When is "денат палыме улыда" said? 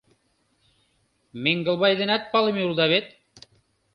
2.01-2.85